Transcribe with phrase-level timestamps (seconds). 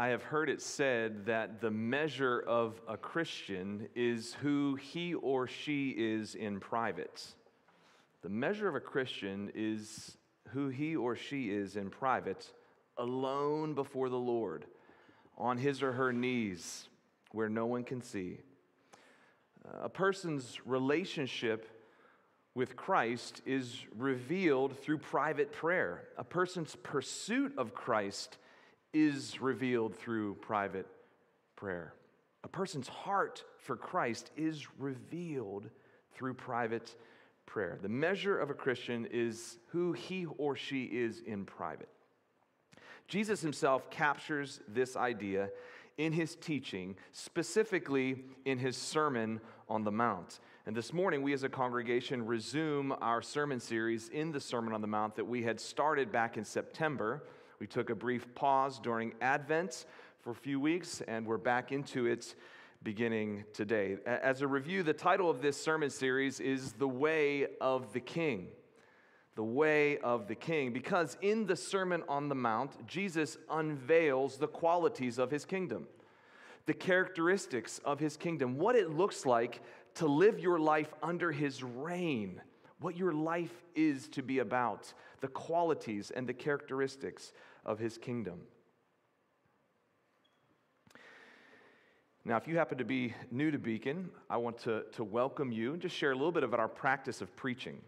[0.00, 5.48] I have heard it said that the measure of a Christian is who he or
[5.48, 7.26] she is in private.
[8.22, 10.16] The measure of a Christian is
[10.50, 12.48] who he or she is in private,
[12.96, 14.66] alone before the Lord,
[15.36, 16.88] on his or her knees,
[17.32, 18.38] where no one can see.
[19.82, 21.68] A person's relationship
[22.54, 26.04] with Christ is revealed through private prayer.
[26.16, 28.38] A person's pursuit of Christ
[28.92, 30.86] is revealed through private
[31.56, 31.94] prayer.
[32.44, 35.70] A person's heart for Christ is revealed
[36.14, 36.94] through private
[37.46, 37.78] prayer.
[37.80, 41.88] The measure of a Christian is who he or she is in private.
[43.08, 45.50] Jesus himself captures this idea
[45.96, 50.40] in his teaching, specifically in his Sermon on the Mount.
[50.66, 54.80] And this morning, we as a congregation resume our sermon series in the Sermon on
[54.80, 57.24] the Mount that we had started back in September.
[57.60, 59.86] We took a brief pause during Advent
[60.20, 62.36] for a few weeks, and we're back into it
[62.84, 63.96] beginning today.
[64.06, 68.46] As a review, the title of this sermon series is The Way of the King.
[69.34, 74.46] The Way of the King, because in the Sermon on the Mount, Jesus unveils the
[74.46, 75.88] qualities of his kingdom,
[76.66, 79.62] the characteristics of his kingdom, what it looks like
[79.94, 82.40] to live your life under his reign,
[82.80, 87.32] what your life is to be about, the qualities and the characteristics
[87.64, 88.40] of his kingdom.
[92.24, 95.72] Now, if you happen to be new to Beacon, I want to, to welcome you
[95.72, 97.80] and just share a little bit about our practice of preaching.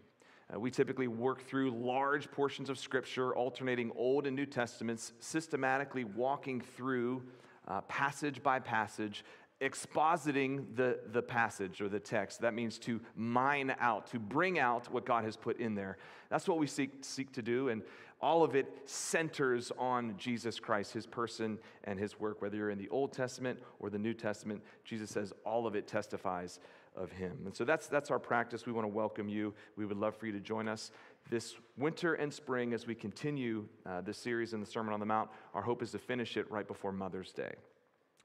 [0.53, 6.03] Uh, we typically work through large portions of Scripture, alternating Old and New Testaments, systematically
[6.05, 7.21] walking through
[7.67, 9.23] uh, passage by passage,
[9.61, 12.41] expositing the, the passage or the text.
[12.41, 15.97] That means to mine out, to bring out what God has put in there.
[16.29, 17.69] That's what we seek, seek to do.
[17.69, 17.83] And
[18.21, 22.41] all of it centers on Jesus Christ, his person and his work.
[22.41, 25.87] Whether you're in the Old Testament or the New Testament, Jesus says all of it
[25.87, 26.59] testifies
[26.95, 27.37] of him.
[27.45, 28.65] And so that's, that's our practice.
[28.65, 29.53] We want to welcome you.
[29.75, 30.91] We would love for you to join us
[31.29, 35.05] this winter and spring as we continue uh, this series in the Sermon on the
[35.05, 35.29] Mount.
[35.53, 37.53] Our hope is to finish it right before Mother's Day.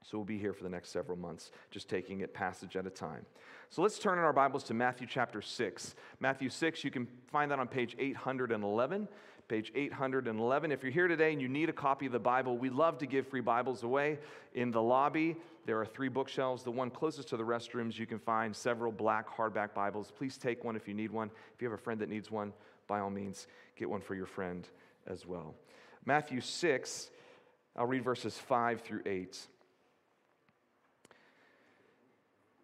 [0.03, 2.89] So we'll be here for the next several months, just taking it passage at a
[2.89, 3.25] time.
[3.69, 5.95] So let's turn in our Bibles to Matthew chapter 6.
[6.19, 9.07] Matthew 6, you can find that on page 811
[9.47, 10.71] page 811.
[10.71, 13.05] If you're here today and you need a copy of the Bible, we love to
[13.05, 14.19] give free Bibles away.
[14.53, 16.63] In the lobby, there are three bookshelves.
[16.63, 20.11] The one closest to the restrooms, you can find several black hardback Bibles.
[20.11, 21.31] Please take one if you need one.
[21.55, 22.51] If you have a friend that needs one,
[22.87, 23.47] by all means,
[23.77, 24.67] get one for your friend
[25.07, 25.55] as well.
[26.05, 27.09] Matthew 6,
[27.75, 29.47] I'll read verses 5 through 8.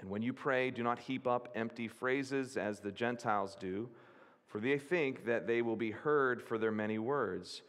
[0.00, 3.88] And when you pray, do not heap up empty phrases as the Gentiles do
[4.48, 7.62] for they think that they will be heard for their many words.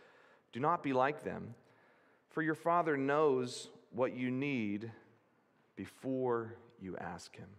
[0.53, 1.53] Do not be like them,
[2.29, 4.89] for your Father knows what you need
[5.75, 7.49] before you ask Him.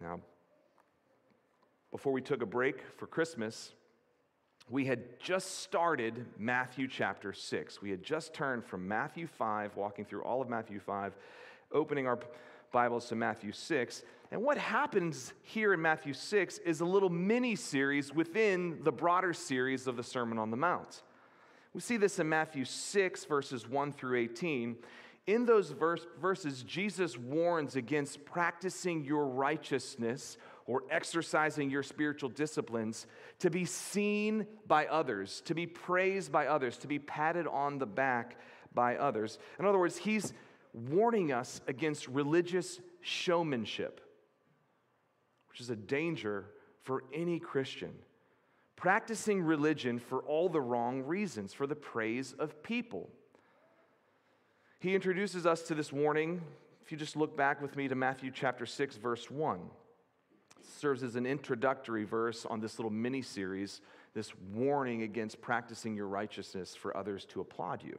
[0.00, 0.20] Now,
[1.90, 3.72] before we took a break for Christmas,
[4.68, 7.82] we had just started Matthew chapter 6.
[7.82, 11.14] We had just turned from Matthew 5, walking through all of Matthew 5,
[11.72, 12.18] opening our
[12.72, 14.02] Bibles to Matthew 6.
[14.30, 19.32] And what happens here in Matthew 6 is a little mini series within the broader
[19.32, 21.02] series of the Sermon on the Mount.
[21.72, 24.76] We see this in Matthew 6, verses 1 through 18.
[25.26, 33.06] In those verse, verses, Jesus warns against practicing your righteousness or exercising your spiritual disciplines
[33.40, 37.86] to be seen by others, to be praised by others, to be patted on the
[37.86, 38.36] back
[38.74, 39.38] by others.
[39.58, 40.32] In other words, he's
[40.76, 44.00] warning us against religious showmanship
[45.56, 46.44] which is a danger
[46.82, 47.94] for any Christian.
[48.76, 53.08] Practicing religion for all the wrong reasons, for the praise of people.
[54.78, 56.42] He introduces us to this warning.
[56.84, 59.60] If you just look back with me to Matthew chapter 6, verse 1,
[60.60, 63.80] it serves as an introductory verse on this little mini series,
[64.12, 67.98] this warning against practicing your righteousness for others to applaud you.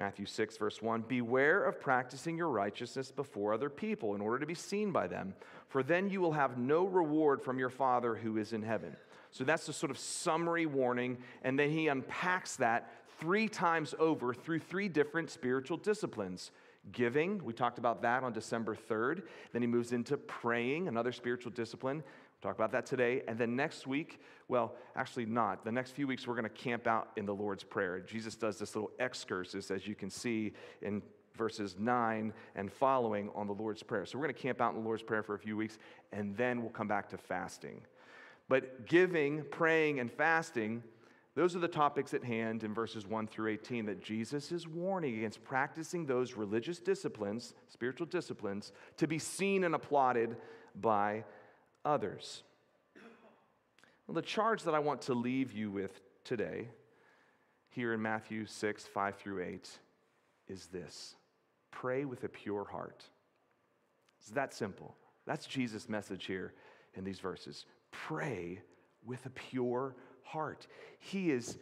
[0.00, 4.46] Matthew 6, verse 1 Beware of practicing your righteousness before other people in order to
[4.46, 5.34] be seen by them,
[5.68, 8.96] for then you will have no reward from your Father who is in heaven.
[9.30, 14.32] So that's the sort of summary warning, and then he unpacks that three times over
[14.32, 16.50] through three different spiritual disciplines.
[16.92, 19.24] Giving, we talked about that on December 3rd.
[19.52, 22.02] Then he moves into praying, another spiritual discipline.
[22.42, 23.22] Talk about that today.
[23.28, 25.64] And then next week, well, actually not.
[25.64, 28.00] The next few weeks, we're going to camp out in the Lord's Prayer.
[28.00, 31.02] Jesus does this little excursus, as you can see in
[31.36, 34.06] verses 9 and following on the Lord's Prayer.
[34.06, 35.78] So we're going to camp out in the Lord's Prayer for a few weeks,
[36.12, 37.82] and then we'll come back to fasting.
[38.48, 40.82] But giving, praying, and fasting,
[41.34, 45.18] those are the topics at hand in verses 1 through 18 that Jesus is warning
[45.18, 50.36] against practicing those religious disciplines, spiritual disciplines, to be seen and applauded
[50.80, 51.24] by
[51.84, 52.42] others.
[54.06, 56.68] Well, the charge that I want to leave you with today,
[57.68, 59.68] here in Matthew 6, 5 through 8,
[60.48, 61.14] is this
[61.70, 63.04] pray with a pure heart.
[64.18, 64.96] It's that simple.
[65.26, 66.52] That's Jesus' message here
[66.94, 67.66] in these verses.
[67.92, 68.60] Pray
[69.04, 69.94] with a pure
[70.24, 70.66] heart.
[70.98, 71.56] He is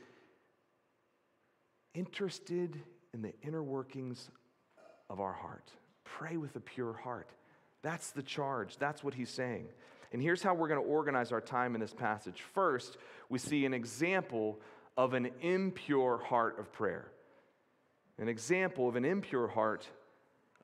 [1.94, 2.80] interested
[3.12, 4.30] in the inner workings
[5.10, 5.70] of our heart.
[6.04, 7.30] Pray with a pure heart.
[7.82, 8.76] That's the charge.
[8.78, 9.68] That's what he's saying.
[10.12, 12.42] And here's how we're going to organize our time in this passage.
[12.54, 12.96] First,
[13.28, 14.58] we see an example
[14.96, 17.10] of an impure heart of prayer.
[18.18, 19.86] An example of an impure heart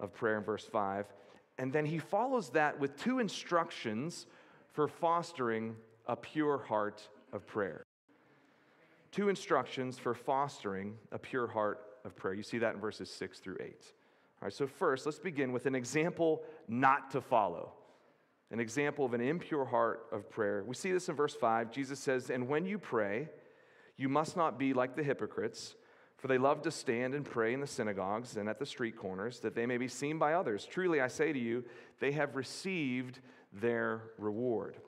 [0.00, 1.06] of prayer in verse 5.
[1.58, 4.26] And then he follows that with two instructions
[4.72, 5.76] for fostering
[6.06, 7.84] a pure heart of prayer.
[9.12, 12.34] Two instructions for fostering a pure heart of prayer.
[12.34, 13.66] You see that in verses 6 through 8.
[14.42, 17.72] All right, so first, let's begin with an example not to follow.
[18.54, 20.62] An example of an impure heart of prayer.
[20.64, 21.72] We see this in verse 5.
[21.72, 23.28] Jesus says, And when you pray,
[23.96, 25.74] you must not be like the hypocrites
[26.24, 29.40] for they love to stand and pray in the synagogues and at the street corners,
[29.40, 30.64] that they may be seen by others.
[30.64, 31.66] Truly, I say to you,
[32.00, 33.20] they have received
[33.52, 34.78] their reward.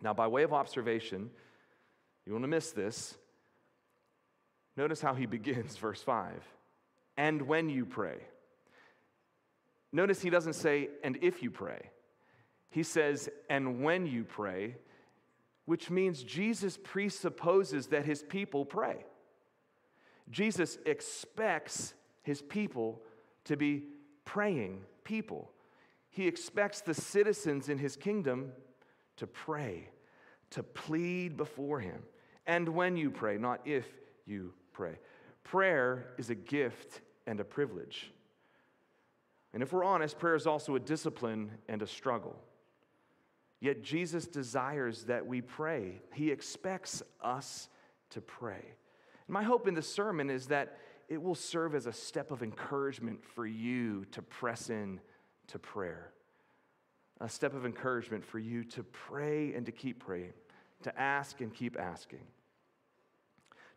[0.00, 1.30] Now, by way of observation,
[2.24, 3.16] you want to miss this.
[4.76, 6.40] Notice how he begins, verse 5.
[7.16, 8.18] And when you pray.
[9.90, 11.90] Notice he doesn't say, and if you pray.
[12.70, 14.76] He says, and when you pray,
[15.66, 19.04] which means Jesus presupposes that his people pray.
[20.30, 23.02] Jesus expects his people
[23.44, 23.84] to be
[24.24, 25.50] praying people.
[26.10, 28.52] He expects the citizens in his kingdom
[29.16, 29.88] to pray,
[30.50, 32.02] to plead before him.
[32.46, 33.86] And when you pray, not if
[34.26, 34.98] you pray.
[35.44, 38.12] Prayer is a gift and a privilege.
[39.52, 42.36] And if we're honest, prayer is also a discipline and a struggle.
[43.60, 47.68] Yet Jesus desires that we pray, He expects us
[48.10, 48.64] to pray.
[49.28, 50.78] My hope in this sermon is that
[51.08, 55.00] it will serve as a step of encouragement for you to press in
[55.48, 56.12] to prayer.
[57.20, 60.32] A step of encouragement for you to pray and to keep praying,
[60.84, 62.20] to ask and keep asking.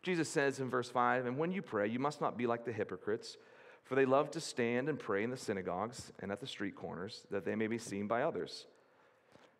[0.02, 2.72] Jesus says in verse 5 And when you pray, you must not be like the
[2.72, 3.36] hypocrites,
[3.82, 7.26] for they love to stand and pray in the synagogues and at the street corners,
[7.30, 8.66] that they may be seen by others.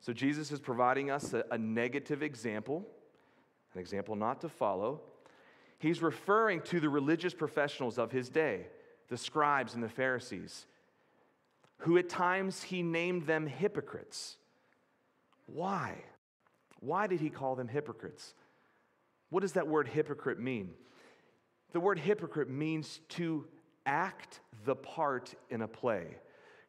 [0.04, 2.86] So Jesus is providing us a, a negative example,
[3.72, 5.00] an example not to follow,
[5.78, 8.66] He's referring to the religious professionals of his day,
[9.08, 10.66] the scribes and the Pharisees,
[11.78, 14.36] who at times he named them hypocrites.
[15.46, 16.04] Why?
[16.80, 18.34] Why did he call them hypocrites?
[19.30, 20.70] What does that word hypocrite mean?
[21.72, 23.46] The word hypocrite means to
[23.86, 26.16] act the part in a play.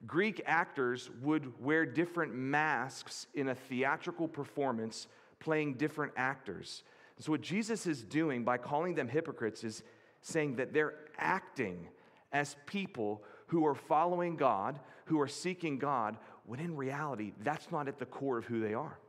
[0.06, 5.08] Greek actors would wear different masks in a theatrical performance,
[5.40, 6.84] playing different actors.
[7.20, 9.84] So, what Jesus is doing by calling them hypocrites is
[10.22, 11.88] saying that they're acting
[12.32, 17.88] as people who are following God, who are seeking God, when in reality, that's not
[17.88, 19.00] at the core of who they are.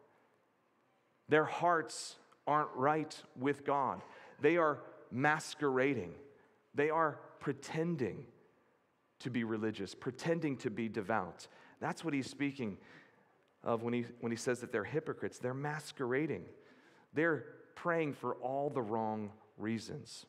[1.28, 2.16] Their hearts
[2.46, 4.02] aren't right with God,
[4.40, 6.14] they are masquerading,
[6.74, 8.24] they are pretending
[9.20, 11.46] to be religious, pretending to be devout.
[11.80, 12.78] That's what he's speaking
[13.62, 15.38] of when he, when he says that they're hypocrites.
[15.38, 16.44] They're masquerading.
[17.14, 17.44] They're
[17.74, 20.26] praying for all the wrong reasons.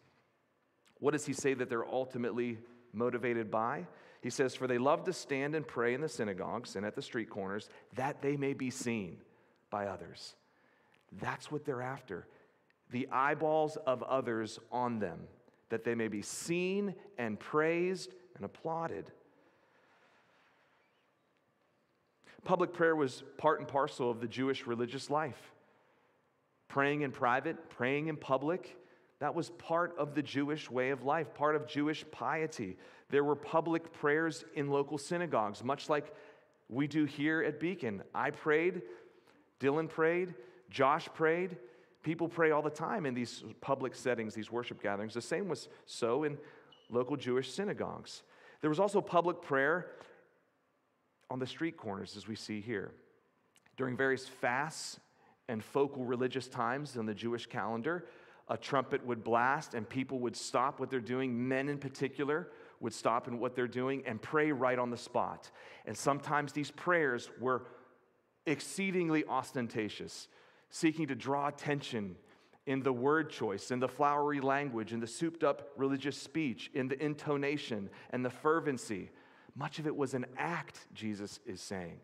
[0.99, 2.57] What does he say that they're ultimately
[2.93, 3.85] motivated by?
[4.21, 7.01] He says, For they love to stand and pray in the synagogues and at the
[7.01, 9.17] street corners, that they may be seen
[9.69, 10.35] by others.
[11.21, 12.27] That's what they're after.
[12.91, 15.19] The eyeballs of others on them,
[15.69, 19.11] that they may be seen and praised and applauded.
[22.45, 25.51] Public prayer was part and parcel of the Jewish religious life
[26.67, 28.77] praying in private, praying in public.
[29.19, 32.77] That was part of the Jewish way of life, part of Jewish piety.
[33.09, 36.13] There were public prayers in local synagogues, much like
[36.69, 38.03] we do here at Beacon.
[38.13, 38.81] I prayed,
[39.59, 40.33] Dylan prayed,
[40.69, 41.57] Josh prayed.
[42.03, 45.13] People pray all the time in these public settings, these worship gatherings.
[45.13, 46.37] The same was so in
[46.89, 48.23] local Jewish synagogues.
[48.61, 49.87] There was also public prayer
[51.29, 52.91] on the street corners, as we see here.
[53.75, 54.99] During various fasts
[55.49, 58.05] and focal religious times on the Jewish calendar,
[58.49, 61.47] a trumpet would blast and people would stop what they're doing.
[61.47, 65.51] Men, in particular, would stop in what they're doing and pray right on the spot.
[65.85, 67.65] And sometimes these prayers were
[68.45, 70.27] exceedingly ostentatious,
[70.69, 72.15] seeking to draw attention
[72.67, 76.89] in the word choice, in the flowery language, in the souped up religious speech, in
[76.89, 79.09] the intonation and the fervency.
[79.55, 81.99] Much of it was an act, Jesus is saying.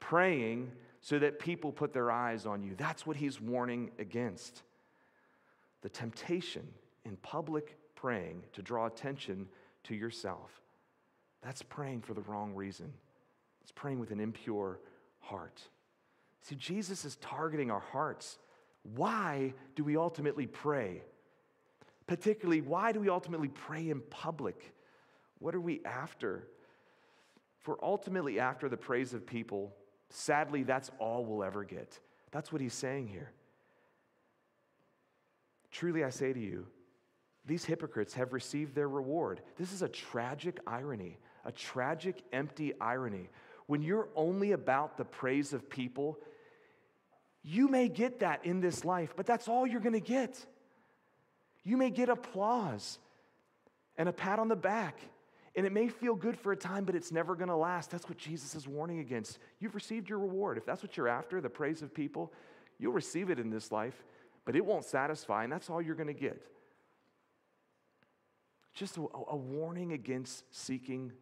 [0.00, 2.74] Praying so that people put their eyes on you.
[2.76, 4.62] That's what he's warning against.
[5.82, 6.66] The temptation
[7.04, 9.46] in public praying to draw attention
[9.84, 10.62] to yourself.
[11.42, 12.92] That's praying for the wrong reason.
[13.62, 14.80] It's praying with an impure
[15.20, 15.60] heart.
[16.42, 18.38] See, Jesus is targeting our hearts.
[18.82, 21.02] Why do we ultimately pray?
[22.06, 24.74] Particularly, why do we ultimately pray in public?
[25.38, 26.48] What are we after?
[27.60, 29.74] If we're ultimately after the praise of people,
[30.08, 31.98] sadly, that's all we'll ever get.
[32.30, 33.32] That's what he's saying here.
[35.70, 36.66] Truly, I say to you,
[37.46, 39.40] these hypocrites have received their reward.
[39.56, 43.28] This is a tragic irony, a tragic, empty irony.
[43.66, 46.18] When you're only about the praise of people,
[47.42, 50.38] you may get that in this life, but that's all you're going to get.
[51.62, 52.98] You may get applause
[53.96, 54.98] and a pat on the back,
[55.54, 57.90] and it may feel good for a time, but it's never going to last.
[57.90, 59.38] That's what Jesus is warning against.
[59.58, 60.58] You've received your reward.
[60.58, 62.32] If that's what you're after, the praise of people,
[62.78, 64.04] you'll receive it in this life,
[64.44, 66.40] but it won't satisfy, and that's all you're going to get.
[68.74, 71.12] Just a, a, warning against seeking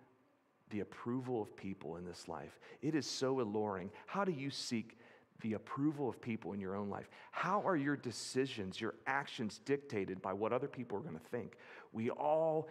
[0.70, 2.60] the approval of people in this life.
[2.82, 3.90] It is so alluring.
[4.06, 4.98] How do you seek
[5.40, 7.08] the approval of people in your own life?
[7.30, 11.56] How are your decisions, your actions dictated by what other people are going to think?
[11.92, 12.68] We all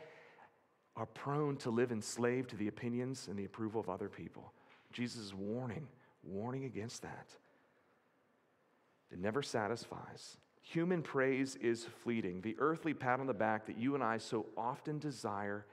[0.95, 4.51] are prone to live enslaved to the opinions and the approval of other people.
[4.91, 5.87] Jesus is warning,
[6.23, 7.27] warning against that.
[9.11, 10.37] It never satisfies.
[10.61, 12.41] Human praise is fleeting.
[12.41, 15.65] The earthly pat on the back that you and I so often desire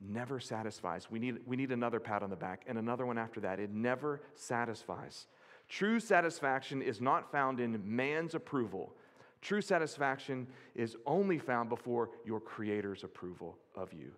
[0.00, 1.10] never satisfies.
[1.10, 3.58] We need, we need another pat on the back and another one after that.
[3.58, 5.26] It never satisfies.
[5.70, 8.92] True satisfaction is not found in man's approval.
[9.40, 14.10] True satisfaction is only found before your Creator's approval of you.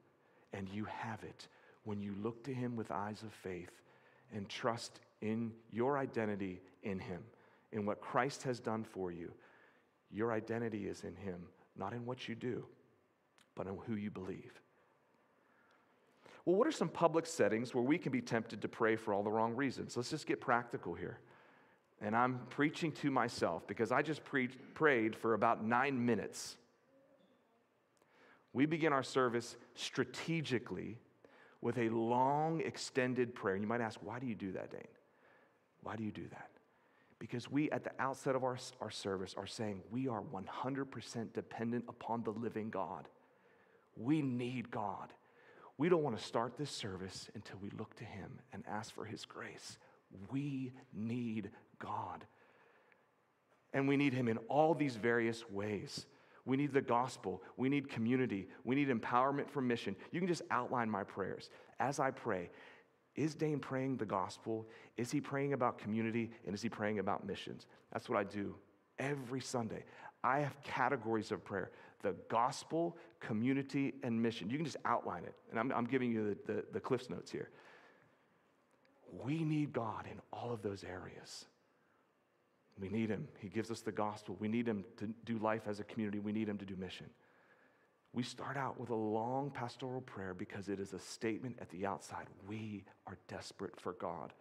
[0.54, 1.46] And you have it
[1.84, 3.82] when you look to Him with eyes of faith
[4.34, 7.22] and trust in your identity in Him,
[7.70, 9.30] in what Christ has done for you.
[10.10, 11.42] Your identity is in Him,
[11.76, 12.64] not in what you do,
[13.54, 14.58] but in who you believe.
[16.46, 19.22] Well, what are some public settings where we can be tempted to pray for all
[19.22, 19.98] the wrong reasons?
[19.98, 21.18] Let's just get practical here.
[22.02, 26.56] And I'm preaching to myself because I just pre- prayed for about nine minutes.
[28.52, 30.98] We begin our service strategically
[31.60, 33.54] with a long, extended prayer.
[33.54, 34.80] And you might ask, why do you do that, Dane?
[35.82, 36.50] Why do you do that?
[37.20, 41.84] Because we, at the outset of our, our service, are saying we are 100% dependent
[41.88, 43.06] upon the living God.
[43.96, 45.12] We need God.
[45.78, 49.04] We don't want to start this service until we look to Him and ask for
[49.04, 49.78] His grace.
[50.30, 51.50] We need
[51.82, 52.24] God.
[53.74, 56.06] And we need Him in all these various ways.
[56.44, 57.42] We need the gospel.
[57.56, 58.48] We need community.
[58.64, 59.96] We need empowerment for mission.
[60.10, 61.50] You can just outline my prayers.
[61.78, 62.50] As I pray,
[63.14, 64.66] is Dane praying the gospel?
[64.96, 66.30] Is he praying about community?
[66.46, 67.66] And is he praying about missions?
[67.92, 68.54] That's what I do
[68.98, 69.84] every Sunday.
[70.24, 71.70] I have categories of prayer
[72.02, 74.50] the gospel, community, and mission.
[74.50, 75.34] You can just outline it.
[75.50, 77.50] And I'm, I'm giving you the, the, the Cliffs Notes here.
[79.24, 81.44] We need God in all of those areas.
[82.80, 83.28] We need Him.
[83.38, 84.36] He gives us the gospel.
[84.40, 86.18] We need Him to do life as a community.
[86.18, 87.06] We need Him to do mission.
[88.14, 91.86] We start out with a long pastoral prayer because it is a statement at the
[91.86, 92.26] outside.
[92.46, 94.32] We are desperate for God.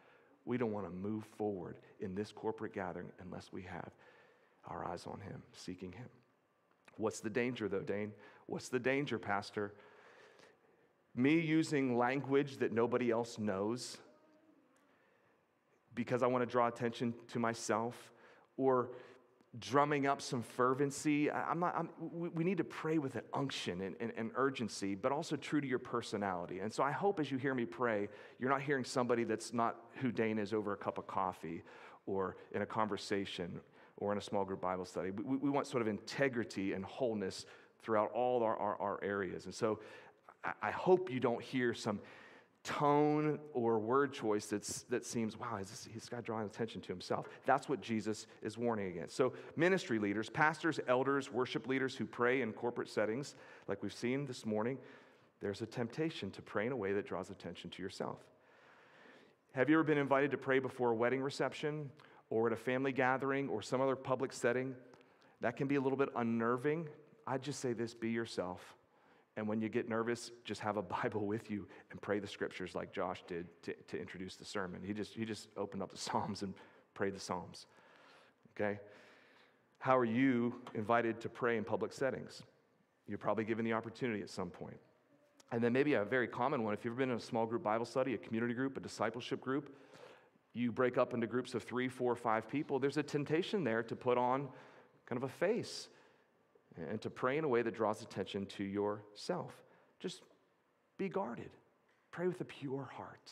[0.43, 3.91] We don't want to move forward in this corporate gathering unless we have
[4.67, 6.09] our eyes on Him, seeking Him.
[6.97, 8.11] What's the danger, though, Dane?
[8.47, 9.73] What's the danger, Pastor?
[11.15, 13.97] Me using language that nobody else knows
[15.93, 18.11] because I want to draw attention to myself,
[18.57, 18.89] or
[19.59, 21.29] drumming up some fervency.
[21.29, 21.89] I'm not, I'm,
[22.33, 25.67] we need to pray with an unction and, and, and, urgency, but also true to
[25.67, 26.59] your personality.
[26.59, 28.07] And so I hope as you hear me pray,
[28.39, 31.63] you're not hearing somebody that's not who Dane is over a cup of coffee
[32.05, 33.59] or in a conversation
[33.97, 35.11] or in a small group Bible study.
[35.11, 37.45] We, we want sort of integrity and wholeness
[37.83, 39.45] throughout all our, our, our areas.
[39.45, 39.79] And so
[40.45, 41.99] I, I hope you don't hear some
[42.63, 46.87] tone or word choice that's, that seems, wow, is this, this guy drawing attention to
[46.89, 47.27] himself?
[47.45, 49.15] That's what Jesus is warning against.
[49.15, 53.35] So, ministry leaders, pastors, elders, worship leaders who pray in corporate settings,
[53.67, 54.77] like we've seen this morning,
[55.41, 58.19] there's a temptation to pray in a way that draws attention to yourself.
[59.53, 61.89] Have you ever been invited to pray before a wedding reception
[62.29, 64.75] or at a family gathering or some other public setting?
[65.41, 66.87] That can be a little bit unnerving.
[67.25, 68.61] I'd just say this be yourself.
[69.37, 72.75] And when you get nervous, just have a Bible with you and pray the scriptures
[72.75, 74.81] like Josh did to, to introduce the sermon.
[74.85, 76.53] He just, he just opened up the Psalms and
[76.93, 77.65] prayed the Psalms.
[78.55, 78.79] Okay?
[79.79, 82.43] How are you invited to pray in public settings?
[83.07, 84.77] You're probably given the opportunity at some point.
[85.51, 87.63] And then maybe a very common one if you've ever been in a small group
[87.63, 89.75] Bible study, a community group, a discipleship group,
[90.53, 93.95] you break up into groups of three, four, five people, there's a temptation there to
[93.95, 94.47] put on
[95.05, 95.87] kind of a face
[96.77, 99.53] and to pray in a way that draws attention to yourself.
[99.99, 100.21] Just
[100.97, 101.49] be guarded.
[102.11, 103.31] Pray with a pure heart.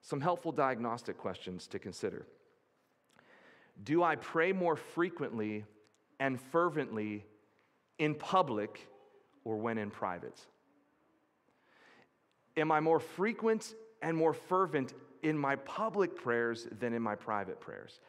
[0.00, 2.26] Some helpful diagnostic questions to consider.
[3.84, 5.64] Do I pray more frequently
[6.18, 7.24] and fervently
[7.98, 8.88] in public
[9.44, 10.40] or when in private?
[12.56, 17.60] Am I more frequent and more fervent in my public prayers than in my private
[17.60, 18.00] prayers?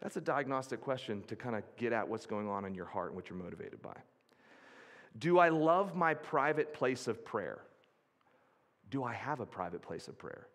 [0.00, 3.08] That's a diagnostic question to kind of get at what's going on in your heart
[3.08, 3.96] and what you're motivated by.
[5.18, 7.60] Do I love my private place of prayer?
[8.90, 10.46] Do I have a private place of prayer?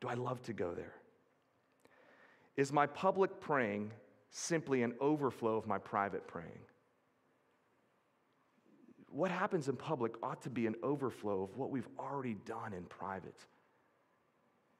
[0.00, 0.94] Do I love to go there?
[2.56, 3.92] Is my public praying
[4.30, 6.60] simply an overflow of my private praying?
[9.10, 12.84] What happens in public ought to be an overflow of what we've already done in
[12.84, 13.46] private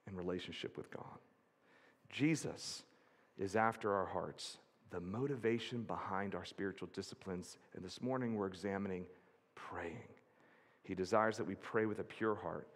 [0.09, 1.19] in relationship with God.
[2.11, 2.83] Jesus
[3.39, 4.59] is after our hearts,
[4.91, 7.59] the motivation behind our spiritual disciplines.
[7.75, 9.07] And this morning we're examining
[9.55, 10.09] praying.
[10.83, 12.69] He desires that we pray with a pure heart,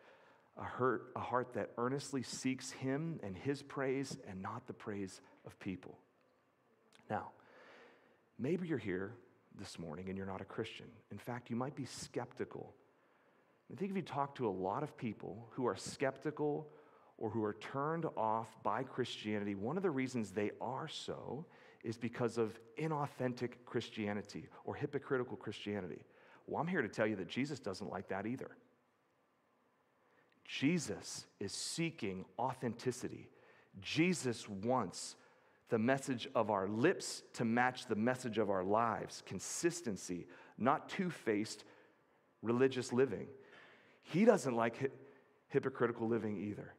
[0.58, 5.20] a heart, a heart that earnestly seeks Him and His praise and not the praise
[5.46, 5.98] of people.
[7.08, 7.30] Now,
[8.38, 9.14] maybe you're here
[9.58, 10.86] this morning and you're not a Christian.
[11.10, 12.74] In fact, you might be skeptical.
[13.72, 16.68] I think if you talk to a lot of people who are skeptical
[17.18, 21.46] or who are turned off by Christianity, one of the reasons they are so
[21.84, 26.02] is because of inauthentic Christianity or hypocritical Christianity.
[26.46, 28.50] Well, I'm here to tell you that Jesus doesn't like that either.
[30.44, 33.30] Jesus is seeking authenticity.
[33.80, 35.16] Jesus wants
[35.70, 40.26] the message of our lips to match the message of our lives, consistency,
[40.58, 41.64] not two faced
[42.42, 43.26] religious living.
[44.02, 44.88] He doesn't like hi-
[45.48, 46.74] hypocritical living either.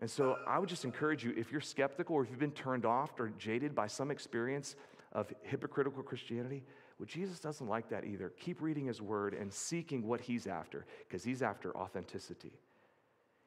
[0.00, 2.84] And so I would just encourage you if you're skeptical or if you've been turned
[2.84, 4.76] off or jaded by some experience
[5.12, 6.62] of hypocritical Christianity,
[6.98, 8.32] well, Jesus doesn't like that either.
[8.40, 12.52] Keep reading his word and seeking what he's after because he's after authenticity,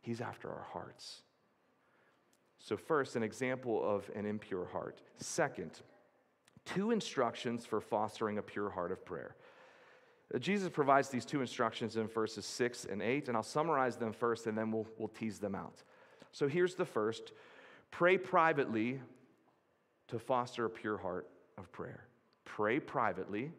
[0.02, 1.22] he's after our hearts.
[2.60, 5.02] So, first, an example of an impure heart.
[5.18, 5.72] Second,
[6.64, 9.36] two instructions for fostering a pure heart of prayer.
[10.34, 14.14] Uh, Jesus provides these two instructions in verses 6 and 8, and I'll summarize them
[14.14, 15.84] first and then we'll, we'll tease them out.
[16.32, 17.32] So here's the first
[17.92, 19.00] pray privately
[20.08, 22.06] to foster a pure heart of prayer.
[22.46, 23.52] Pray privately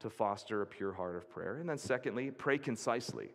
[0.00, 1.58] to foster a pure heart of prayer.
[1.58, 3.28] And then, secondly, pray concisely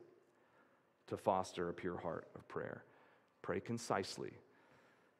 [1.07, 2.83] to foster a pure heart of prayer.
[3.41, 4.31] Pray concisely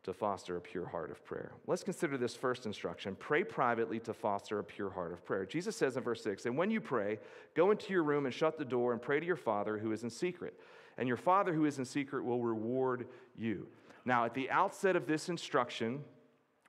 [0.03, 1.51] to foster a pure heart of prayer.
[1.65, 5.45] Let's consider this first instruction pray privately to foster a pure heart of prayer.
[5.45, 7.19] Jesus says in verse 6 And when you pray,
[7.55, 10.03] go into your room and shut the door and pray to your Father who is
[10.03, 10.59] in secret
[10.97, 13.07] and your Father who is in secret will reward
[13.37, 13.67] you.
[14.05, 16.03] Now, at the outset of this instruction,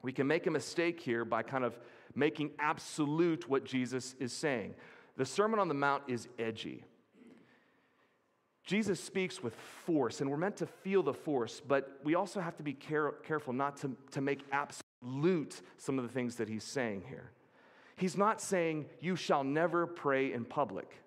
[0.03, 1.79] we can make a mistake here by kind of
[2.15, 4.75] making absolute what Jesus is saying.
[5.17, 6.85] The Sermon on the Mount is edgy.
[8.65, 9.55] Jesus speaks with
[9.87, 13.13] force, and we're meant to feel the force, but we also have to be care-
[13.27, 17.31] careful not to, to make absolute some of the things that he's saying here.
[17.97, 21.03] He's not saying, You shall never pray in public.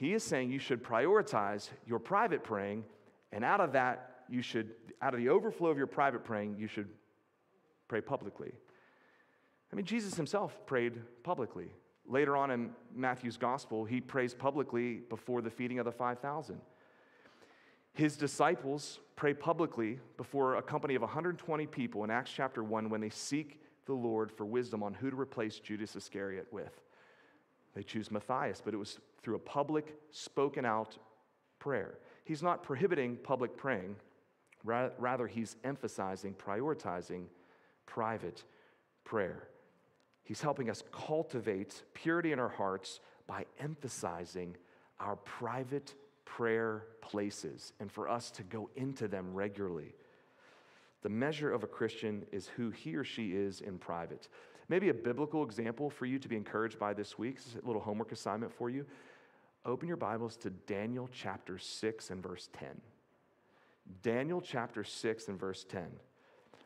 [0.00, 2.86] He is saying you should prioritize your private praying,
[3.32, 4.70] and out of that, you should,
[5.02, 6.88] out of the overflow of your private praying, you should
[7.86, 8.50] pray publicly.
[9.70, 11.70] I mean, Jesus himself prayed publicly.
[12.06, 16.58] Later on in Matthew's gospel, he prays publicly before the feeding of the 5,000.
[17.92, 23.02] His disciples pray publicly before a company of 120 people in Acts chapter 1 when
[23.02, 26.80] they seek the Lord for wisdom on who to replace Judas Iscariot with.
[27.74, 30.96] They choose Matthias, but it was through a public, spoken out
[31.58, 31.98] prayer.
[32.24, 33.96] He's not prohibiting public praying,
[34.64, 37.24] rather, he's emphasizing, prioritizing
[37.86, 38.44] private
[39.04, 39.48] prayer.
[40.22, 44.56] He's helping us cultivate purity in our hearts by emphasizing
[44.98, 49.94] our private prayer places and for us to go into them regularly.
[51.02, 54.28] The measure of a Christian is who he or she is in private.
[54.70, 57.66] Maybe a biblical example for you to be encouraged by this week, this is a
[57.66, 58.86] little homework assignment for you.
[59.66, 62.68] Open your Bibles to Daniel chapter 6 and verse 10.
[64.04, 65.86] Daniel chapter 6 and verse 10.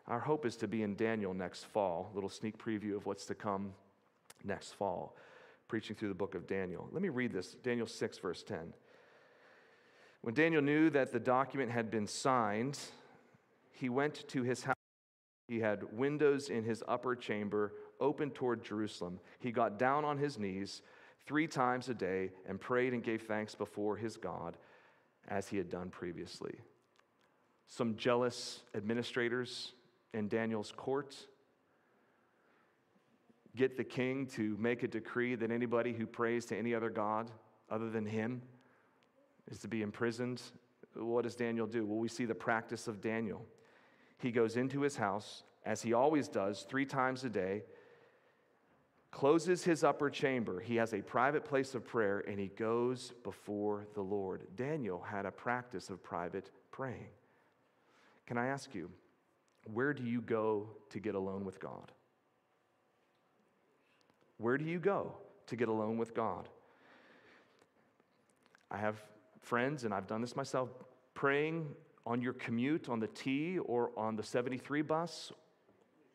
[0.06, 3.34] Our hope is to be in Daniel next fall, little sneak preview of what's to
[3.34, 3.72] come
[4.44, 5.16] next fall,
[5.66, 6.86] preaching through the book of Daniel.
[6.92, 8.74] Let me read this Daniel 6, verse 10.
[10.20, 12.78] When Daniel knew that the document had been signed,
[13.72, 14.74] he went to his house.
[15.48, 17.72] He had windows in his upper chamber
[18.04, 19.18] open toward Jerusalem.
[19.40, 20.82] He got down on his knees
[21.26, 24.56] three times a day and prayed and gave thanks before his God
[25.26, 26.54] as he had done previously.
[27.66, 29.72] Some jealous administrators
[30.12, 31.16] in Daniel's court
[33.56, 37.30] get the king to make a decree that anybody who prays to any other God
[37.70, 38.42] other than him
[39.50, 40.42] is to be imprisoned.
[40.94, 41.86] What does Daniel do?
[41.86, 43.46] Well, we see the practice of Daniel.
[44.18, 47.62] He goes into his house, as he always does, three times a day,
[49.14, 50.58] closes his upper chamber.
[50.58, 54.42] He has a private place of prayer, and he goes before the Lord.
[54.56, 57.06] Daniel had a practice of private praying.
[58.26, 58.90] Can I ask you,
[59.72, 61.92] where do you go to get alone with God?
[64.38, 65.12] Where do you go
[65.46, 66.48] to get alone with God?
[68.68, 69.00] I have
[69.42, 70.70] friends, and I've done this myself,
[71.14, 71.68] praying
[72.04, 75.32] on your commute on the T or on the 73 bus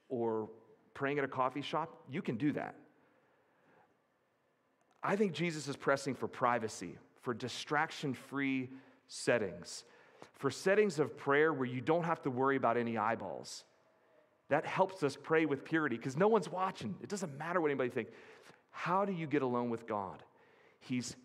[0.10, 0.50] or
[0.94, 2.76] praying at a coffee shop, you can do that.
[5.04, 8.70] I think Jesus is pressing for privacy, for distraction free
[9.08, 9.84] settings,
[10.36, 13.64] for settings of prayer where you don't have to worry about any eyeballs.
[14.50, 16.96] That helps us pray with purity because no one's watching.
[17.02, 18.12] It doesn't matter what anybody thinks.
[18.72, 20.24] How do you get alone with God?
[20.80, 21.16] He's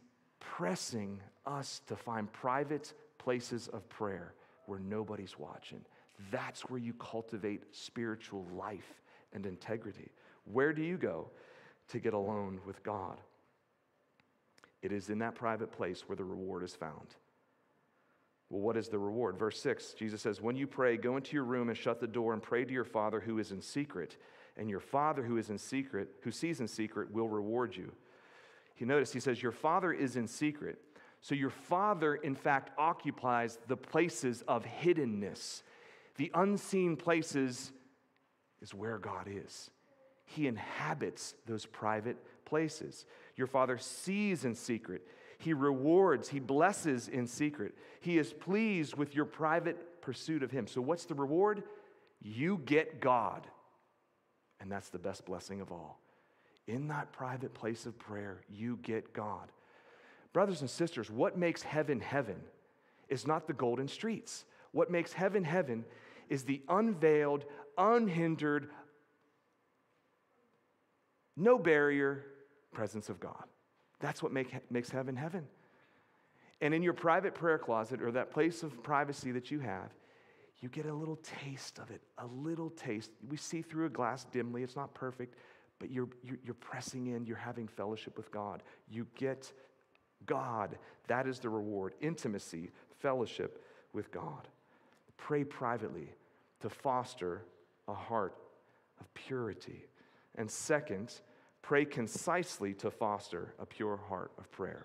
[0.40, 4.34] pressing us to find private places of prayer
[4.66, 5.80] where nobody's watching.
[6.30, 10.10] That's where you cultivate spiritual life and integrity.
[10.44, 11.30] Where do you go
[11.88, 13.18] to get alone with God?
[14.85, 17.16] It is in that private place where the reward is found.
[18.51, 19.38] Well, what is the reward?
[19.38, 22.35] Verse 6, Jesus says, When you pray, go into your room and shut the door
[22.35, 24.18] and pray to your Father who is in secret.
[24.59, 27.92] And your Father who is in secret, who sees in secret, will reward you.
[28.75, 30.79] He notice he says, Your Father is in secret.
[31.23, 35.62] So your Father, in fact, occupies the places of hiddenness.
[36.16, 37.73] The unseen places
[38.61, 39.70] is where God is.
[40.24, 43.04] He inhabits those private places.
[43.37, 45.02] Your Father sees in secret.
[45.38, 47.74] He rewards, He blesses in secret.
[48.00, 50.66] He is pleased with your private pursuit of Him.
[50.66, 51.64] So, what's the reward?
[52.22, 53.46] You get God.
[54.60, 56.00] And that's the best blessing of all.
[56.66, 59.52] In that private place of prayer, you get God.
[60.32, 62.37] Brothers and sisters, what makes heaven heaven
[63.08, 64.44] is not the golden streets.
[64.72, 65.84] What makes heaven heaven
[66.28, 67.44] is the unveiled,
[67.76, 68.70] unhindered,
[71.37, 72.25] no barrier
[72.73, 73.44] presence of God.
[74.01, 75.47] That's what make, makes heaven heaven.
[76.61, 79.90] And in your private prayer closet or that place of privacy that you have,
[80.61, 83.11] you get a little taste of it, a little taste.
[83.29, 85.37] We see through a glass dimly, it's not perfect,
[85.79, 88.62] but you're, you're pressing in, you're having fellowship with God.
[88.88, 89.53] You get
[90.27, 90.79] God.
[91.09, 94.49] That is the reward intimacy, fellowship with God.
[95.16, 96.09] Pray privately
[96.61, 97.42] to foster
[97.88, 98.35] a heart
[99.01, 99.85] of purity.
[100.37, 101.20] And second,
[101.64, 104.85] Pray concisely to foster a pure heart of prayer.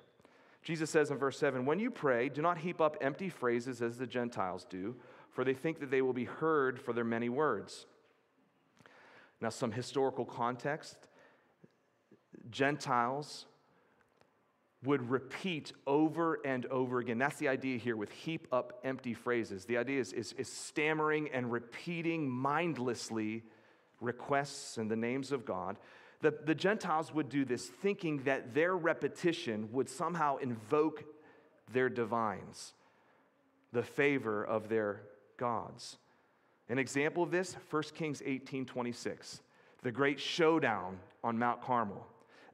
[0.64, 3.98] Jesus says in verse 7 When you pray, do not heap up empty phrases as
[3.98, 4.96] the Gentiles do,
[5.30, 7.86] for they think that they will be heard for their many words.
[9.42, 10.96] Now, some historical context
[12.50, 13.46] Gentiles
[14.86, 17.18] would repeat over and over again.
[17.18, 19.66] That's the idea here with heap up empty phrases.
[19.66, 23.44] The idea is, is, is stammering and repeating mindlessly
[24.02, 25.78] requests and the names of God.
[26.22, 31.04] The, the Gentiles would do this thinking that their repetition would somehow invoke
[31.72, 32.74] their divines,
[33.72, 35.02] the favor of their
[35.38, 35.98] gods.
[36.68, 39.42] An example of this, 1 Kings 18 26,
[39.82, 42.06] the great showdown on Mount Carmel.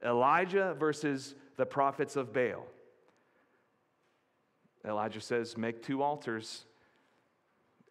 [0.04, 2.66] Elijah versus the prophets of Baal.
[4.86, 6.64] Elijah says, Make two altars.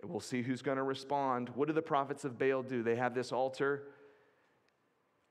[0.08, 1.50] We'll see who's going to respond.
[1.56, 2.84] What do the prophets of Baal do?
[2.84, 3.84] They have this altar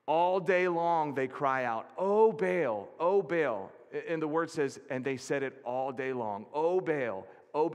[0.06, 3.70] all day long they cry out, Oh Baal, oh Baal.
[4.08, 7.74] And the word says, and they said it all day long, Oh Baal, oh.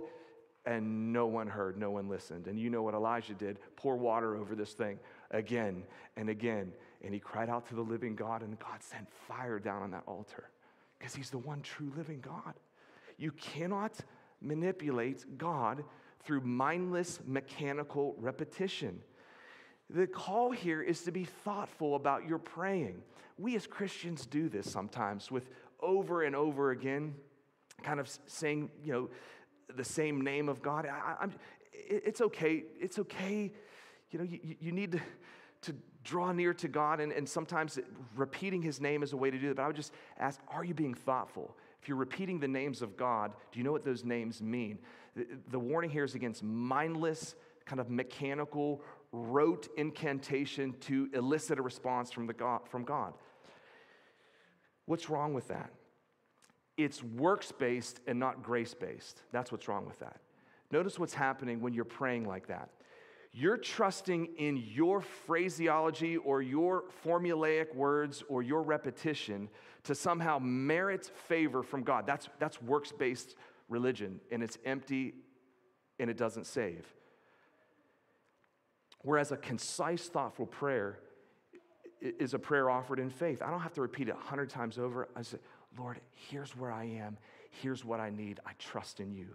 [0.65, 2.47] And no one heard, no one listened.
[2.47, 4.99] And you know what Elijah did pour water over this thing
[5.31, 5.83] again
[6.15, 6.73] and again.
[7.03, 10.03] And he cried out to the living God, and God sent fire down on that
[10.05, 10.49] altar
[10.97, 12.53] because he's the one true living God.
[13.17, 13.93] You cannot
[14.41, 15.83] manipulate God
[16.23, 19.01] through mindless mechanical repetition.
[19.89, 23.01] The call here is to be thoughtful about your praying.
[23.37, 27.15] We as Christians do this sometimes with over and over again,
[27.81, 29.09] kind of saying, you know,
[29.75, 30.87] the same name of God.
[30.87, 31.27] I,
[31.71, 32.63] it's okay.
[32.79, 33.51] It's okay.
[34.11, 34.99] You know, you, you need to,
[35.61, 37.79] to draw near to God, and, and sometimes
[38.15, 39.55] repeating his name is a way to do that.
[39.55, 41.55] But I would just ask, are you being thoughtful?
[41.81, 44.79] If you're repeating the names of God, do you know what those names mean?
[45.15, 52.11] The, warning here is against mindless, kind of mechanical, rote incantation to elicit a response
[52.11, 53.13] from, the God, from God.
[54.85, 55.71] What's wrong with that?
[56.77, 59.21] It's works based and not grace based.
[59.31, 60.17] That's what's wrong with that.
[60.71, 62.69] Notice what's happening when you're praying like that.
[63.31, 69.49] You're trusting in your phraseology or your formulaic words or your repetition
[69.83, 72.07] to somehow merit favor from God.
[72.07, 73.35] That's, that's works based
[73.69, 75.13] religion, and it's empty
[75.99, 76.85] and it doesn't save.
[79.01, 80.99] Whereas a concise, thoughtful prayer
[82.01, 83.41] is a prayer offered in faith.
[83.41, 85.07] I don't have to repeat it a hundred times over.
[85.15, 85.37] I say,
[85.77, 87.17] Lord, here's where I am.
[87.49, 88.39] Here's what I need.
[88.45, 89.27] I trust in you.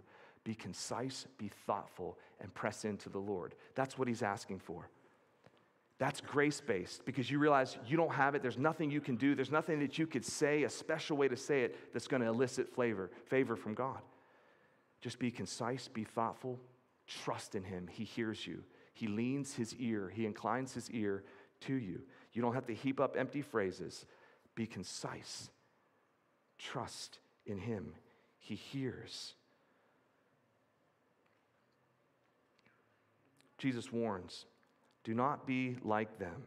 [0.43, 3.55] Be concise, be thoughtful, and press into the Lord.
[3.73, 4.89] That's what he's asking for.
[5.97, 8.41] That's grace based because you realize you don't have it.
[8.41, 9.33] There's nothing you can do.
[9.33, 12.27] There's nothing that you could say, a special way to say it, that's going to
[12.27, 13.99] elicit flavor, favor from God.
[15.01, 16.59] Just be concise, be thoughtful,
[17.07, 17.87] trust in him.
[17.91, 18.63] He hears you.
[18.93, 21.23] He leans his ear, he inclines his ear
[21.61, 22.01] to you.
[22.33, 24.05] You don't have to heap up empty phrases.
[24.55, 25.49] Be concise.
[26.57, 27.93] Trust in him.
[28.39, 29.33] He hears.
[33.57, 34.45] Jesus warns
[35.03, 36.43] do not be like them,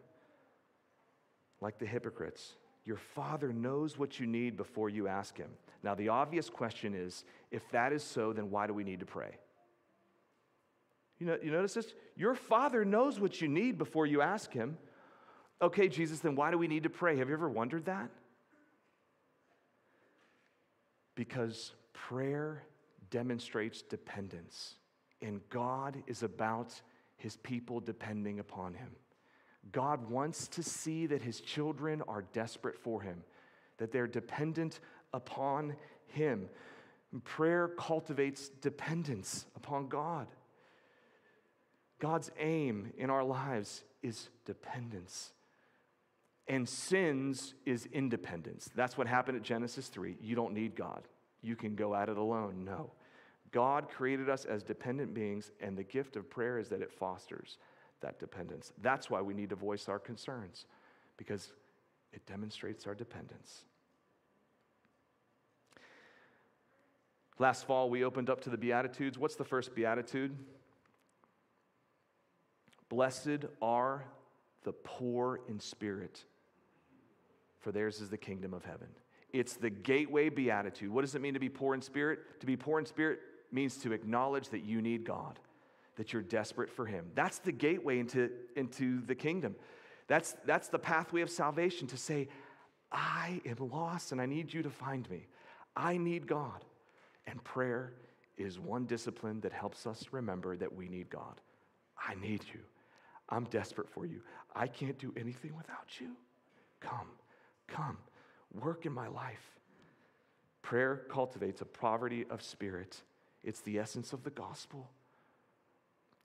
[1.61, 2.55] like the hypocrites.
[2.88, 5.51] Your Father knows what you need before you ask Him.
[5.83, 9.07] Now, the obvious question is if that is so, then why do we need to
[9.07, 9.37] pray?
[11.18, 11.92] You, know, you notice this?
[12.16, 14.79] Your Father knows what you need before you ask Him.
[15.61, 17.18] Okay, Jesus, then why do we need to pray?
[17.18, 18.09] Have you ever wondered that?
[21.14, 22.62] Because prayer
[23.11, 24.77] demonstrates dependence,
[25.20, 26.72] and God is about
[27.18, 28.88] His people depending upon Him.
[29.73, 33.23] God wants to see that His children are desperate for Him,
[33.79, 34.81] that they're dependent
[35.12, 36.49] upon Him.
[37.25, 40.27] Prayer cultivates dependence upon God.
[41.99, 45.33] God's aim in our lives is dependence.
[46.47, 48.71] And sins is independence.
[48.75, 50.16] That's what happened at Genesis 3.
[50.21, 51.03] You don't need God,
[51.42, 52.64] you can go at it alone.
[52.64, 52.92] No.
[53.51, 57.57] God created us as dependent beings, and the gift of prayer is that it fosters
[58.01, 58.73] that dependence.
[58.81, 60.67] That's why we need to voice our concerns,
[61.17, 61.53] because
[62.13, 63.65] it demonstrates our dependence.
[67.39, 69.17] Last fall, we opened up to the Beatitudes.
[69.17, 70.37] What's the first Beatitude?
[72.89, 74.05] Blessed are
[74.65, 76.25] the poor in spirit,
[77.61, 78.89] for theirs is the kingdom of heaven.
[79.33, 80.91] It's the gateway beatitude.
[80.91, 82.41] What does it mean to be poor in spirit?
[82.41, 83.21] To be poor in spirit
[83.53, 85.39] means to acknowledge that you need God,
[85.99, 87.11] that you're desperate for Him.
[87.15, 89.55] That's the gateway into, into the kingdom.
[90.07, 92.29] That's, that's the pathway of salvation to say,
[92.91, 95.27] I am lost and I need you to find me.
[95.77, 96.65] I need God.
[97.27, 97.93] And prayer
[98.39, 101.41] is one discipline that helps us remember that we need God.
[102.03, 102.61] I need you.
[103.29, 104.23] I'm desperate for you.
[104.55, 106.13] I can't do anything without you.
[106.81, 107.09] Come,
[107.67, 107.99] come,
[108.55, 109.59] work in my life.
[110.63, 113.03] Prayer cultivates a poverty of spirit,
[113.43, 114.91] it's the essence of the gospel.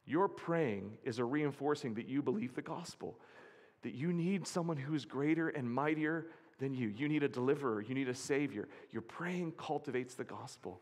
[0.06, 3.18] Your praying is a reinforcing that you believe the gospel,
[3.84, 6.28] that you need someone who is greater and mightier
[6.60, 6.90] than you.
[6.90, 8.68] You need a deliverer, you need a savior.
[8.92, 10.82] Your praying cultivates the gospel.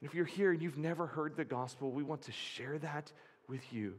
[0.00, 3.12] And if you're here and you've never heard the gospel, we want to share that
[3.48, 3.94] with you.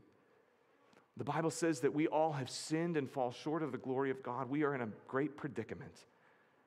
[1.17, 4.21] The Bible says that we all have sinned and fall short of the glory of
[4.21, 4.49] God.
[4.49, 5.97] We are in a great predicament.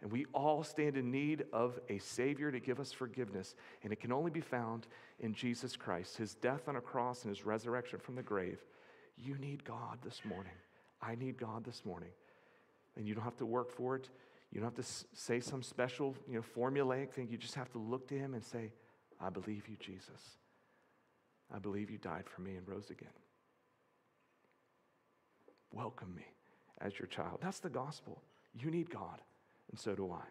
[0.03, 3.55] And we all stand in need of a Savior to give us forgiveness.
[3.83, 4.87] And it can only be found
[5.19, 8.65] in Jesus Christ, His death on a cross and His resurrection from the grave.
[9.19, 10.55] You need God this morning.
[11.03, 12.11] I need God this morning.
[12.97, 14.09] And you don't have to work for it.
[14.51, 17.29] You don't have to say some special, you know, formulaic thing.
[17.31, 18.73] You just have to look to Him and say,
[19.21, 20.39] I believe you, Jesus.
[21.55, 23.09] I believe you died for me and rose again.
[25.73, 26.25] Welcome me
[26.81, 27.39] as your child.
[27.43, 28.23] That's the gospel.
[28.55, 29.21] You need God,
[29.71, 30.25] and so do I.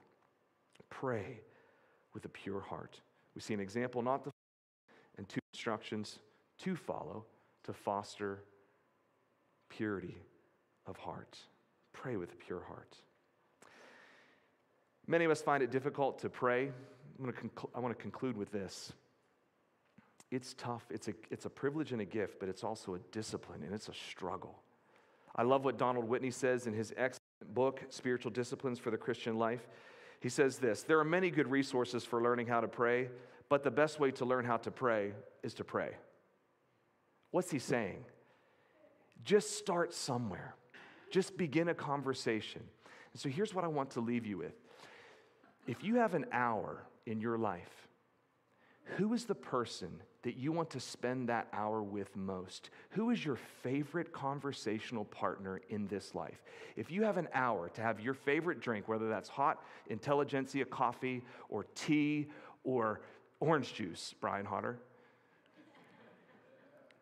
[0.89, 1.39] Pray
[2.13, 2.99] with a pure heart.
[3.35, 4.31] We see an example not to
[5.17, 6.19] and two instructions
[6.59, 7.25] to follow
[7.63, 8.39] to foster
[9.69, 10.17] purity
[10.87, 11.37] of heart.
[11.93, 12.95] Pray with a pure heart.
[15.07, 16.71] Many of us find it difficult to pray.
[17.19, 18.93] Gonna conclu- I want to conclude with this.
[20.31, 20.85] It's tough.
[20.89, 23.89] It's a, it's a privilege and a gift, but it's also a discipline and it's
[23.89, 24.59] a struggle.
[25.35, 29.37] I love what Donald Whitney says in his excellent book, Spiritual Disciplines for the Christian
[29.37, 29.67] Life.
[30.19, 33.09] He says this There are many good resources for learning how to pray,
[33.47, 35.91] but the best way to learn how to pray is to pray.
[37.31, 38.03] What's he saying?
[39.23, 40.55] Just start somewhere,
[41.11, 42.61] just begin a conversation.
[43.13, 44.53] And so here's what I want to leave you with.
[45.67, 47.87] If you have an hour in your life,
[48.97, 49.89] who is the person
[50.23, 52.69] that you want to spend that hour with most?
[52.91, 56.43] Who is your favorite conversational partner in this life?
[56.75, 61.21] If you have an hour to have your favorite drink, whether that's hot intelligentsia coffee
[61.49, 62.27] or tea
[62.63, 63.01] or
[63.39, 64.79] orange juice, Brian Hodder,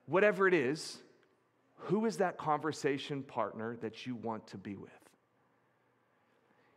[0.05, 0.97] whatever it is,
[1.77, 4.91] who is that conversation partner that you want to be with?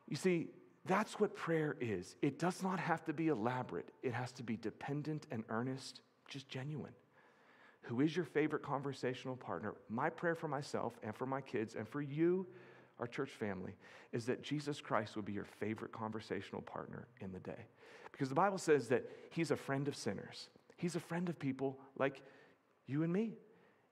[0.09, 0.49] You see,
[0.87, 2.17] that's what prayer is.
[2.23, 6.49] It does not have to be elaborate, it has to be dependent and earnest, just
[6.49, 6.93] genuine.
[7.83, 9.75] Who is your favorite conversational partner?
[9.89, 12.47] My prayer for myself and for my kids and for you,
[12.99, 13.75] our church family,
[14.13, 17.67] is that Jesus Christ would be your favorite conversational partner in the day.
[18.13, 21.79] Because the Bible says that He's a friend of sinners, He's a friend of people
[21.99, 22.23] like
[22.87, 23.33] you and me.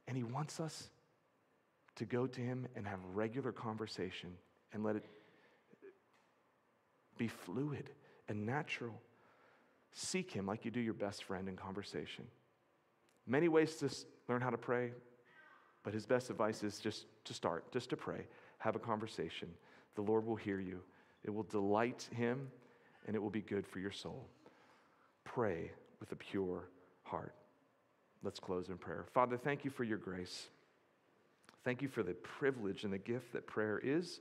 [0.06, 0.88] And He wants us
[1.96, 4.30] to go to Him and have regular conversation
[4.72, 5.04] and let it
[7.18, 7.90] be fluid
[8.28, 8.94] and natural.
[9.92, 12.24] Seek Him like you do your best friend in conversation.
[13.26, 13.90] Many ways to
[14.28, 14.92] learn how to pray,
[15.82, 18.26] but His best advice is just to start, just to pray,
[18.58, 19.48] have a conversation.
[19.94, 20.80] The Lord will hear you,
[21.24, 22.50] it will delight Him,
[23.06, 24.26] and it will be good for your soul.
[25.24, 26.68] Pray with a pure
[27.02, 27.34] heart.
[28.22, 29.04] Let's close in prayer.
[29.12, 30.48] Father, thank you for your grace.
[31.64, 34.20] Thank you for the privilege and the gift that prayer is.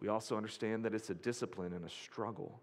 [0.00, 2.60] We also understand that it's a discipline and a struggle.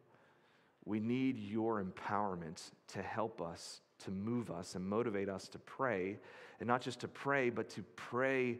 [0.86, 6.18] We need your empowerment to help us, to move us, and motivate us to pray.
[6.60, 8.58] And not just to pray, but to pray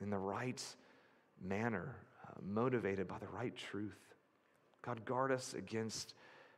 [0.00, 0.62] in the right
[1.40, 4.14] manner, uh, motivated by the right truth.
[4.82, 6.14] God, guard us against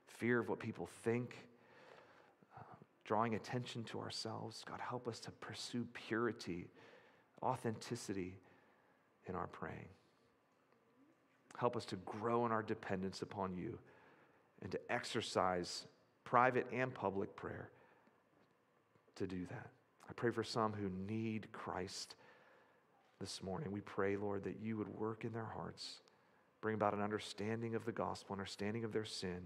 [0.07, 1.37] fear of what people think,
[2.59, 2.63] uh,
[3.05, 4.65] drawing attention to ourselves.
[4.67, 6.69] God, help us to pursue purity,
[7.43, 8.39] authenticity
[9.27, 9.89] in our praying.
[11.59, 13.79] Help us to grow in our dependence upon you
[14.63, 15.85] and to exercise
[16.25, 17.71] private and public prayer
[19.17, 19.67] to do that.
[20.09, 22.17] I pray for some who need Christ
[23.21, 23.71] this morning.
[23.71, 26.01] We pray, Lord, that you would work in their hearts,
[26.61, 29.43] bring about an understanding of the gospel, understanding of their sin,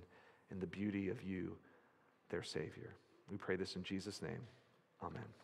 [0.51, 1.57] and the beauty of you,
[2.31, 2.95] their Savior.
[3.31, 4.41] We pray this in Jesus' name.
[5.03, 5.44] Amen.